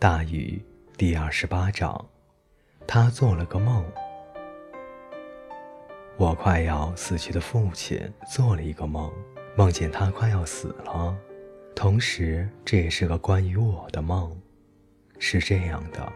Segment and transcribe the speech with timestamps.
[0.00, 0.62] 大禹
[0.96, 2.08] 第二十八章，
[2.86, 3.84] 他做了个梦。
[6.16, 8.00] 我快要死去的父亲
[8.32, 9.12] 做了一个梦，
[9.56, 11.18] 梦见他快要死了。
[11.74, 14.40] 同时，这也是个关于我的梦。
[15.18, 16.12] 是这样的，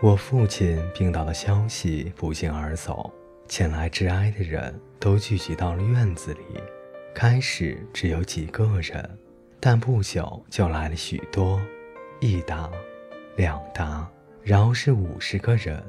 [0.00, 3.12] 我父亲病倒的消息不胫而走，
[3.46, 6.40] 前来致哀的人都聚集到了院子里。
[7.14, 9.18] 开始只有几个人，
[9.60, 11.60] 但不久就来了许多，
[12.20, 12.70] 一打。
[13.38, 14.04] 两大，
[14.42, 15.80] 然后是五十个人，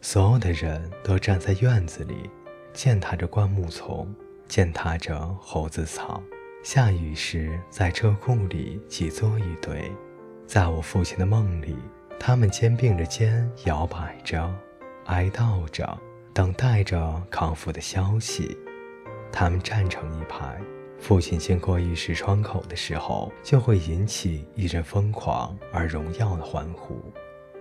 [0.00, 2.30] 所有的人都站在院子里，
[2.72, 4.14] 践踏着灌木丛，
[4.46, 6.22] 践踏着猴子草。
[6.62, 9.90] 下雨时，在车库里挤作一堆。
[10.46, 11.76] 在我父亲的梦里，
[12.20, 14.48] 他们肩并着肩摇摆着，
[15.06, 15.98] 哀悼着，
[16.32, 18.56] 等待着康复的消息。
[19.32, 20.60] 他们站成一排。
[20.98, 26.96] 父亲经过浴室窗口的时候，就会引起一阵疯狂而荣耀的欢呼。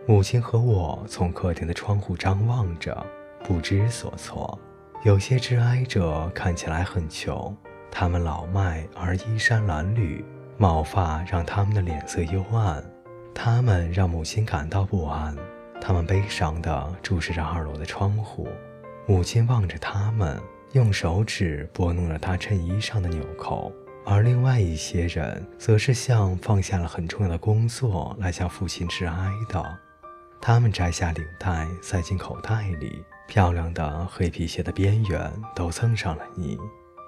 [0.05, 3.05] 母亲和我从客厅的窗户张望着，
[3.43, 4.57] 不知所措。
[5.03, 7.55] 有些致哀者看起来很穷，
[7.91, 10.23] 他们老迈而衣衫褴褛，
[10.57, 12.83] 毛发让他们的脸色幽暗。
[13.33, 15.35] 他们让母亲感到不安，
[15.81, 18.47] 他们悲伤地注视着二楼的窗户。
[19.05, 20.39] 母亲望着他们。
[20.73, 23.71] 用手指拨弄着他衬衣上的纽扣，
[24.03, 29.63] 而另外一些人则是像放下了很重要的工作来向父亲致哀的。
[30.41, 36.57] 他们摘下领带，塞进口袋里，漂亮的黑皮鞋的边缘都蹭上了泥。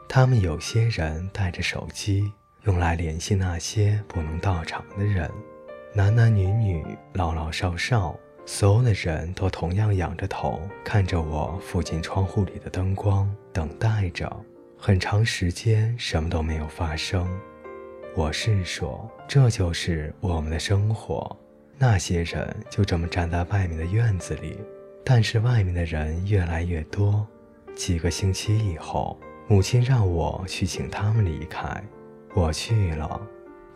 [0.08, 2.32] 他们有些人带着手机，
[2.66, 5.30] 用来联系那些不能到场的人，
[5.92, 8.16] 男男女女，老老少少。
[8.46, 14.30] 所有的人都同样仰着头看着我父亲窗户里的灯光，等待着。
[14.78, 17.26] 很长时间，什么都没有发生。
[18.14, 21.34] 我是说，这就是我们的生活。
[21.78, 24.60] 那些人就这么站在外面的院子里，
[25.06, 27.26] 但是外面的人越来越多。
[27.74, 29.18] 几个星期以后，
[29.48, 31.82] 母亲让我去请他们离开，
[32.34, 33.22] 我去了，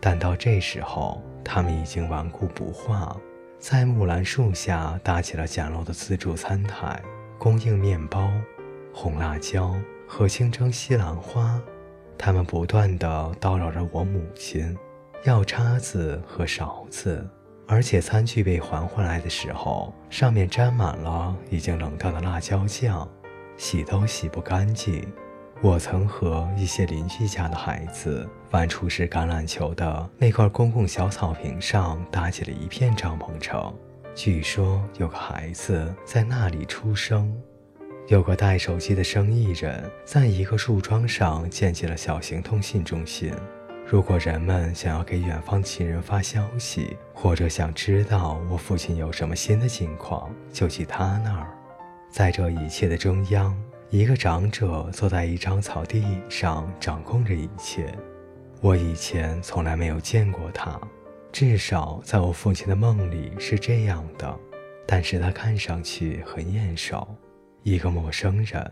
[0.02, 3.16] 但到这时候，他们已经顽固不化。
[3.58, 7.02] 在木兰树下搭起了简陋的自助餐台，
[7.38, 8.30] 供应面包、
[8.94, 9.76] 红辣椒
[10.08, 11.60] 和清蒸西兰花。
[12.18, 14.78] 他们不断地叨扰着我母亲，
[15.24, 17.26] 要叉子和勺子，
[17.66, 23.08] 而且餐具被还回来的时候，上面沾满了已经冷掉的辣椒酱，
[23.56, 25.08] 洗都洗不干净。
[25.62, 33.74] 我曾和一些邻居家的孩子玩初识橄榄球的那块公共小草坪上搭起了一片帐篷城。
[34.16, 37.34] 据说有个孩子在那里出生。
[38.10, 43.32] 有个带手机的生意人在一个树桩上建起了小型通信中心。
[43.86, 51.56] 如果人们想要给远方亲人发消息，或者想知道我父亲有什么新的近况，就去他那儿。
[52.10, 53.56] 在这一切的中央。
[53.92, 57.92] 一个长者坐在一张草地上，掌控着一切。
[58.62, 60.80] 我以前从来没有见过他，
[61.32, 64.36] 至少在我父亲的梦里是这样的。
[64.88, 67.08] 但是他看上去很眼熟，
[67.64, 68.72] 一个陌生人，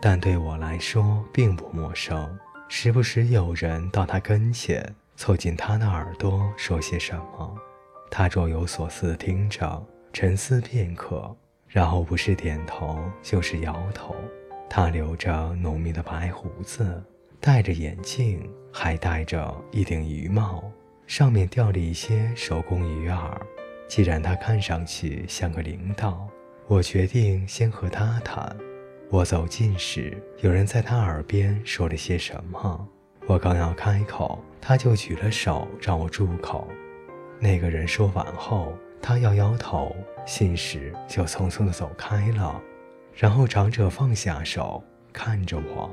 [0.00, 2.38] 但对我来说并不陌生。
[2.68, 7.56] 时不时有人到他跟前，凑近他的耳朵说些什么，
[8.10, 11.34] 他若有所思地听着，沉思片刻，
[11.66, 14.14] 然后不是点头就是摇头。
[14.68, 17.02] 他留着浓密的白胡子，
[17.40, 20.62] 戴着眼镜，还戴着一顶鱼帽，
[21.06, 23.32] 上面吊着一些手工鱼饵。
[23.88, 26.28] 既然他看上去像个领导，
[26.68, 28.54] 我决定先和他谈。
[29.08, 32.86] 我走近时，有人在他耳边说了些什么。
[33.26, 36.68] 我刚要开口，他就举了手让我住口。
[37.40, 39.96] 那个人说完后，他摇摇头，
[40.26, 42.60] 信使就匆匆地走开了。
[43.14, 45.90] 然后长者放下手，看着我：“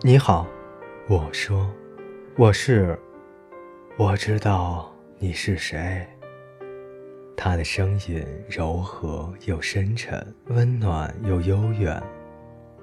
[0.00, 0.46] 你好。”
[1.08, 1.70] 我说
[2.38, 2.98] ：“我是……
[3.98, 6.06] 我知道你是谁。”
[7.42, 11.98] 他的声音柔和又深沉，温暖又悠远。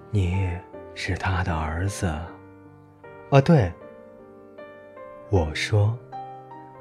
[0.10, 0.50] 你
[0.96, 2.08] 是他的儿子？
[3.30, 3.72] 啊，对。
[5.30, 5.96] 我说：“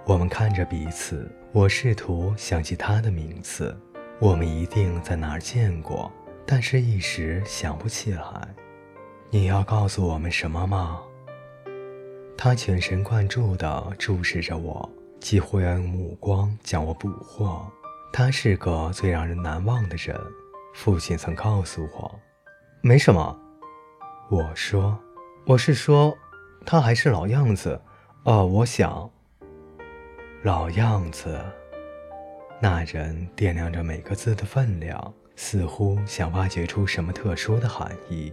[0.09, 3.79] 我们看着彼此，我试图想起他的名字，
[4.21, 6.11] 我们一定在哪儿见过。”
[6.49, 8.49] 但是，一时想不起来。
[9.29, 11.03] 你要告诉我们什么吗？
[12.39, 14.91] 他全神贯注地注视着我，
[15.21, 17.65] 几乎要用目光将我捕获。
[18.13, 20.19] 他是个最让人难忘的人。
[20.75, 22.21] 父亲曾告诉我，
[22.83, 23.39] 没什么。
[24.29, 24.99] 我说，
[25.47, 26.17] 我是说，
[26.65, 27.81] 他还是老样子。
[28.25, 29.11] 哦，我想，
[30.43, 31.41] 老样子。
[32.61, 38.33] 那人掂量着每个字的分量，似乎想挖掘出什么特殊的含义。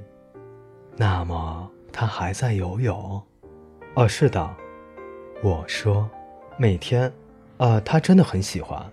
[0.96, 3.22] 那么他还在游泳？
[3.96, 4.56] 哦，是的。
[5.44, 6.10] 我说，
[6.58, 7.12] 每天。
[7.58, 8.84] 啊，他真的很喜欢。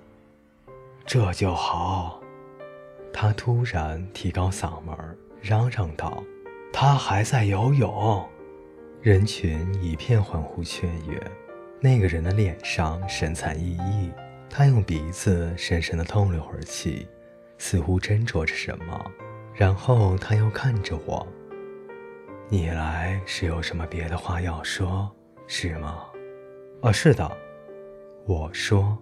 [1.05, 2.21] 这就好。
[3.13, 4.95] 他突然提高嗓门，
[5.41, 6.23] 嚷嚷道
[6.73, 8.25] ：“他还在游泳！”
[9.03, 11.21] 人群一片欢呼雀跃。
[11.81, 14.13] 那个人的脸上神采奕奕，
[14.49, 17.09] 他用鼻子深深地透了会儿气，
[17.59, 19.11] 似乎斟酌着什么，
[19.55, 21.27] 然后他又看着我
[22.49, 25.11] ：“你来是有什么别的话要说，
[25.49, 26.05] 是吗
[26.83, 27.29] ？”“啊，是的。”
[28.27, 28.97] 我说：“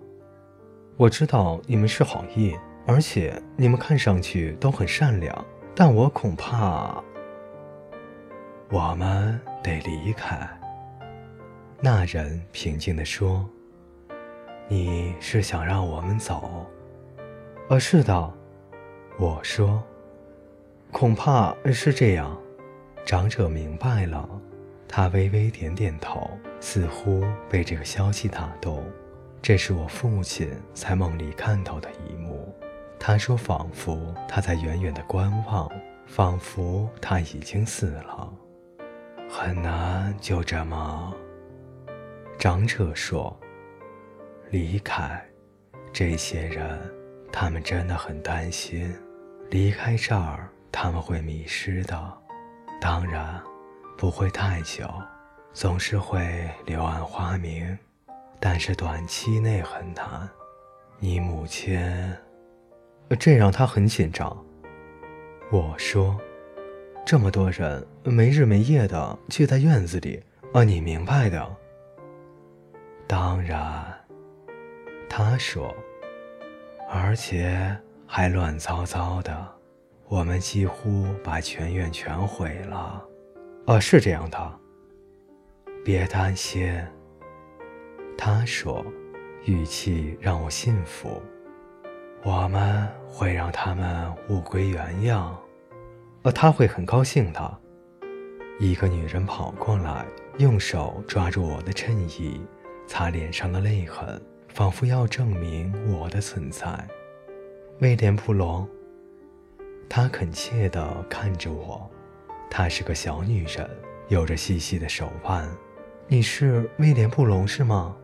[0.96, 2.56] 我知道你们是好意，
[2.86, 5.44] 而且你们看上去都很善良，
[5.74, 7.02] 但我恐怕……
[8.70, 10.48] 我们得离开。”
[11.80, 13.48] 那人平静地说
[14.68, 16.66] ：“你是想让我们走
[17.68, 18.34] ？”“呃，是的。”
[19.18, 19.82] 我说
[20.90, 22.36] ：“恐怕是这样。”
[23.04, 24.28] 长者明白了，
[24.86, 26.30] 他微微点点头，
[26.60, 28.84] 似乎被这个消息打动。
[29.40, 32.54] 这是我父亲在梦里看到的一幕。
[32.98, 35.70] 他说：“仿佛他在远远的观望，
[36.06, 38.32] 仿佛他已经死了，
[39.30, 41.14] 很难就这么。”
[42.38, 43.34] 长者说
[44.50, 45.24] ：“离开
[45.92, 46.78] 这些人，
[47.32, 48.92] 他们真的很担心。
[49.50, 52.18] 离开这儿，他们会迷失的。
[52.80, 53.40] 当然，
[53.96, 54.88] 不会太久，
[55.52, 57.78] 总是会柳暗花明，
[58.40, 60.28] 但是短期内很难。
[60.98, 61.80] 你母亲，
[63.18, 64.44] 这让他很紧张。”
[65.50, 66.18] 我说
[67.06, 71.56] ：“这么多人没日没夜的聚在院子里，啊，你明白的。”
[73.08, 73.84] 当然，
[75.08, 75.74] 他说，
[76.90, 77.74] 而且
[78.06, 79.54] 还乱糟糟的，
[80.08, 83.02] 我们几乎把全院全毁了。
[83.66, 84.60] 啊，是这样的。
[85.84, 86.78] 别担心，
[88.20, 88.84] 他说，
[89.44, 91.22] 语气让我信服。
[92.24, 95.38] 我们会让他们物归原样。
[96.22, 97.58] 呃，他会很高兴的。
[98.58, 100.04] 一个女人跑过来，
[100.38, 102.44] 用手抓住我的衬衣。
[102.88, 106.66] 擦脸上的泪痕，仿佛要证明我的存在。
[107.80, 108.68] 威廉·布隆，
[109.88, 111.88] 他恳切地看着我。
[112.50, 113.70] 她是个小女人，
[114.08, 115.48] 有着细细的手腕。
[116.08, 117.94] 你是威廉·布隆是吗？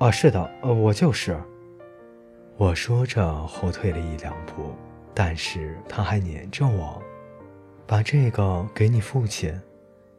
[0.00, 1.38] 啊，是的，呃，我就是。
[2.56, 4.74] 我说着后退了一两步，
[5.14, 7.02] 但是他还黏着我。
[7.86, 9.60] 把这个给你父亲，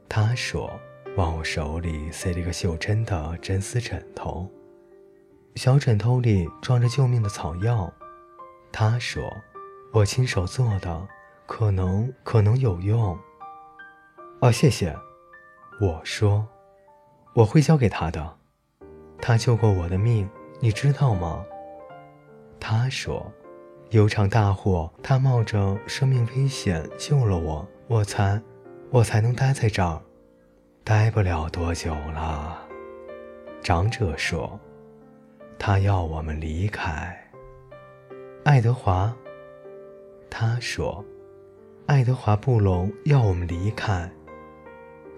[0.08, 0.72] 他说。
[1.18, 4.50] 往我手里塞了一个绣针的真丝枕头，
[5.56, 7.92] 小枕头里装着救命的草药。
[8.72, 9.22] 他说
[9.92, 11.06] ：“我亲手做的，
[11.46, 13.20] 可能可能有用。”
[14.40, 14.96] 哦，谢谢。
[15.82, 16.48] 我说
[17.36, 18.38] ：“我会交给他的。
[19.22, 20.28] 他救过我的命，
[20.60, 21.46] 你知道吗？”
[22.60, 23.32] 他说
[23.92, 28.42] ：“有场大火，他冒着生命危险救了我，我才
[28.90, 30.02] 我才能待在这儿。”
[30.84, 32.68] 待不了多久了，
[33.62, 34.60] 长者说
[35.60, 37.16] ：“他要我们离开。”
[38.44, 39.16] 爱德华，
[40.28, 41.06] 他说
[41.86, 44.10] ：“爱德华布隆要我们离开。”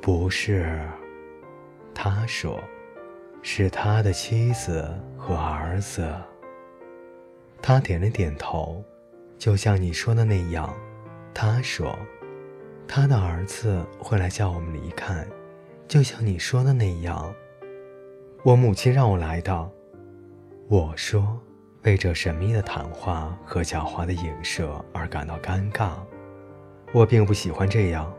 [0.02, 0.86] 不是，
[1.96, 2.62] 他说
[3.44, 6.12] ：“是他的妻子和儿子。”
[7.62, 8.84] 他点了点头，
[9.38, 10.74] 就像你说的那样。
[11.34, 11.98] 他说
[12.88, 15.26] ：“他的儿子会来叫我们离开。”
[15.88, 17.34] 就像你说的那样，
[18.44, 19.70] 我母亲让我来的。
[20.68, 21.40] 我说，
[21.84, 25.92] 为这神秘的谈话和狡猾的影射而感到尴尬。
[26.94, 28.12] 我并不喜欢这样。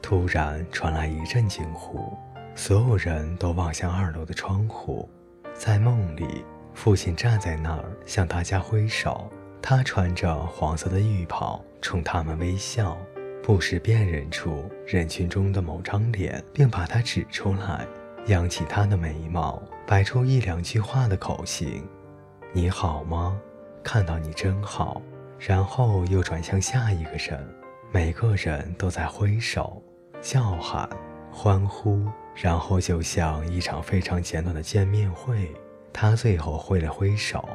[0.00, 2.16] 突然传来一阵惊呼，
[2.58, 5.08] 所有人都望向二楼的窗户。
[5.54, 9.30] 在梦里，父亲站在那儿向大家挥手，
[9.62, 12.98] 他穿着黄色的浴袍，冲他们微笑。
[13.44, 17.86] 不时辨认出人群中的某张脸，并把它指出来，
[18.26, 21.88] 扬起他的眉毛，摆出一两句话的口型
[22.52, 23.40] ：“你好吗？
[23.84, 25.00] 看到你真好。”
[25.38, 27.48] 然后又转向下一个人，
[27.92, 29.80] 每个人都在挥手、
[30.20, 30.90] 叫喊、
[31.30, 32.04] 欢呼，
[32.40, 35.52] 然后就像一场非常简短的见面会。
[35.92, 37.48] 他最后挥了挥手，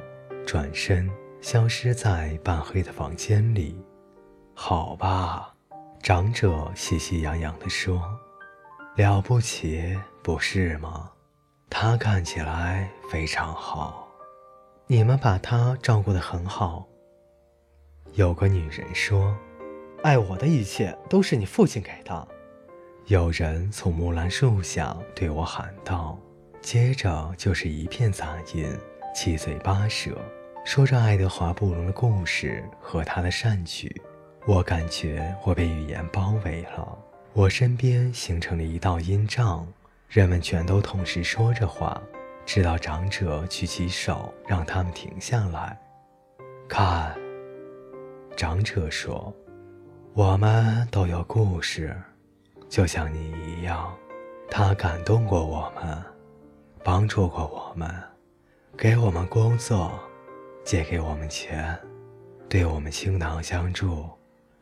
[0.45, 1.09] 转身
[1.39, 3.81] 消失在半黑的房间里。
[4.53, 5.49] 好吧。
[6.01, 8.03] 长者喜气洋洋地说
[8.97, 11.09] ：“了不起，不是吗？
[11.69, 14.05] 他看起来非常好。”
[14.85, 16.85] 你们把他照顾得很好。”
[18.15, 19.33] 有个女人说
[20.03, 22.27] ：“爱我的一切都是你父亲给的。”
[23.07, 26.17] 有人从木兰树下对我喊道，
[26.61, 28.65] 接着就是一片杂音，
[29.13, 30.17] 七嘴八舌，
[30.63, 34.01] 说着爱德华·布隆的故事和他的善举。
[34.45, 36.97] 我感觉我被语言包围了，
[37.33, 39.67] 我身边形成了一道阴障，
[40.07, 42.01] 人们全都同时说着话，
[42.45, 45.77] 直到长者举起手让他们停下来。
[46.69, 47.13] 看，
[48.37, 49.35] 长者说
[50.15, 51.93] ：“我们都有故事。”
[52.73, 53.95] 就像你一样，
[54.49, 56.03] 他感动过我们，
[56.83, 57.87] 帮助过我们，
[58.75, 59.91] 给我们工作，
[60.63, 61.79] 借给我们钱，
[62.49, 64.09] 对我们倾囊相助，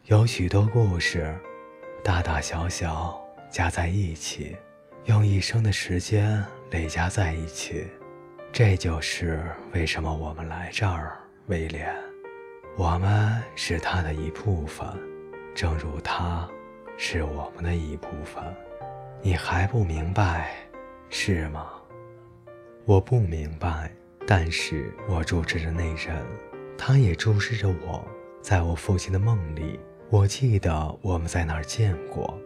[0.08, 1.34] 有许多故事，
[2.04, 3.18] 大大小小
[3.50, 4.58] 加在一起，
[5.06, 7.88] 用一生的时间累加在一起。
[8.52, 9.42] 这就是
[9.74, 11.96] 为什么我们来这儿，威廉。
[12.76, 14.86] 我们是他的一部分，
[15.56, 16.46] 正如他。
[17.04, 18.44] 是我们的一部分，
[19.24, 20.52] 你还不明白，
[21.10, 21.72] 是吗？
[22.86, 23.92] 我不明白，
[24.28, 26.24] 但是我注视着那人，
[26.78, 28.08] 他也注视着我。
[28.40, 29.80] 在我父亲的梦里，
[30.12, 32.40] 我记得我们在那儿见过。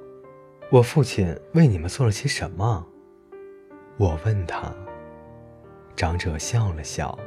[0.71, 2.87] 我父亲为你们做了些什么？
[3.97, 4.73] 我问他。
[5.97, 7.19] 长者笑了笑，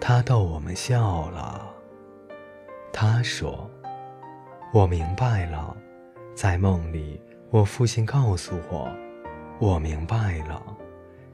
[0.00, 1.72] 他逗我们笑了。
[2.92, 3.70] 他说
[4.74, 5.76] ：“我明白了。”
[6.38, 8.88] 在梦里，我父亲告诉我，
[9.58, 10.62] 我明白了。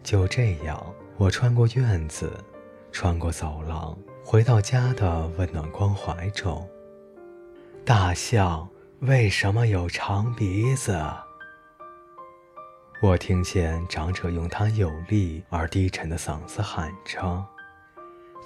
[0.03, 0.83] 就这样，
[1.19, 2.43] 我穿过院子，
[2.91, 3.95] 穿过走廊，
[4.25, 6.67] 回到家的温暖光怀中。
[7.85, 8.67] 大象
[9.01, 10.99] 为什么有长鼻子？
[13.03, 17.45] 我听见长者用他有力而低沉的嗓子喊着。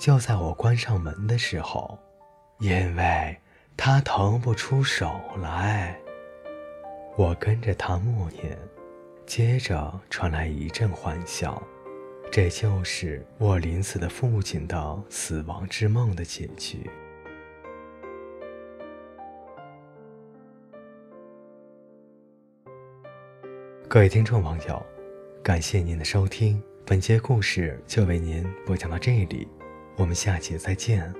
[0.00, 1.96] 就在我关上门的时候，
[2.58, 3.38] 因为
[3.76, 5.96] 他腾不出手来。
[7.18, 8.56] 我跟着他默念，
[9.26, 11.60] 接着传来一阵欢笑。
[12.30, 16.88] 这就是我临死的父亲的死亡之梦的结局。
[23.88, 24.80] 各位听众网友，
[25.42, 29.48] 感谢您的收听，本节故事就为您播讲到这里，
[29.96, 31.12] 我们下节再见。